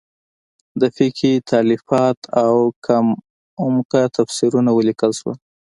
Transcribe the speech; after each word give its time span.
د 0.81 0.83
فقهې 0.95 1.33
تالیفات 1.51 2.19
او 2.45 2.55
کم 2.85 3.05
عمقه 3.63 4.01
تفسیرونه 4.17 4.69
ولیکل 4.73 5.11
شول. 5.19 5.37